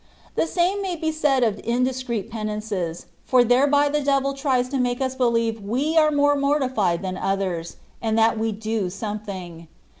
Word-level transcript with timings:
The 0.33 0.47
same 0.47 0.81
may 0.81 0.95
be 0.95 1.11
said 1.11 1.43
of 1.43 1.59
indiscreet 1.63 2.31
penances, 2.31 3.05
for 3.23 3.43
thereby 3.43 3.87
the 3.87 4.01
devil 4.01 4.33
tries 4.33 4.67
to 4.69 4.79
make 4.79 4.99
us 4.99 5.13
believe 5.13 5.61
we 5.61 5.95
are 5.95 6.09
more 6.09 6.35
mortified 6.35 7.03
than 7.03 7.17
others, 7.19 7.75
and 8.01 8.17
that 8.17 8.39
we 8.39 8.51
do 8.51 8.89
something. 8.89 9.67